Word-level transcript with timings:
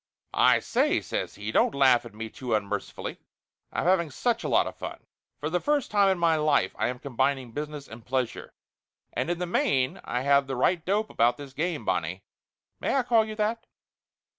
"I 0.33 0.57
say!" 0.61 0.99
says 1.01 1.35
he. 1.35 1.51
"Don't 1.51 1.75
laugh 1.75 2.05
at 2.05 2.13
me 2.15 2.27
too 2.27 2.55
unmerci 2.55 2.91
fully, 2.91 3.19
I'm 3.71 3.83
having 3.83 4.09
such 4.09 4.43
a 4.43 4.47
lot 4.49 4.65
of 4.65 4.75
fun! 4.75 5.05
For 5.39 5.47
the 5.47 5.59
first 5.59 5.91
time 5.91 6.09
in 6.09 6.17
my 6.17 6.37
life 6.37 6.75
I 6.75 6.87
am 6.87 6.97
combining 6.97 7.51
business 7.51 7.87
and 7.87 8.03
pleasure. 8.03 8.51
And 9.13 9.29
in 9.29 9.37
the 9.37 9.45
main 9.45 10.01
I 10.03 10.21
have 10.21 10.47
the 10.47 10.55
right 10.55 10.83
dope 10.83 11.11
about 11.11 11.37
this 11.37 11.53
game, 11.53 11.85
Bonnie. 11.85 12.23
May 12.79 12.95
I 12.95 13.03
call 13.03 13.23
you 13.25 13.35
that?" 13.35 13.67